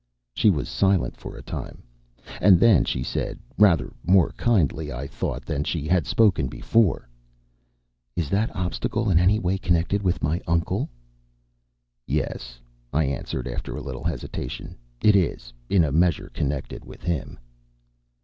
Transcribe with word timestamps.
She 0.33 0.49
was 0.49 0.67
silent 0.67 1.15
for 1.15 1.35
a 1.37 1.43
time, 1.43 1.83
and 2.41 2.59
then 2.59 2.85
she 2.85 3.03
said, 3.03 3.37
rather 3.59 3.93
more 4.03 4.31
kindly, 4.31 4.91
I 4.91 5.05
thought, 5.05 5.45
than 5.45 5.63
she 5.63 5.87
had 5.87 6.07
spoken 6.07 6.47
before: 6.47 7.07
"Is 8.15 8.27
that 8.31 8.49
obstacle 8.55 9.11
in 9.11 9.19
any 9.19 9.37
way 9.37 9.59
connected 9.59 10.01
with 10.01 10.23
my 10.23 10.41
uncle?" 10.47 10.89
"Yes," 12.07 12.59
I 12.91 13.03
answered, 13.03 13.47
after 13.47 13.75
a 13.77 13.83
little 13.83 14.03
hesitation, 14.03 14.75
"it 15.03 15.15
is, 15.15 15.53
in 15.69 15.83
a 15.83 15.91
measure, 15.91 16.31
connected 16.33 16.83
with 16.83 17.03
him." 17.03 17.37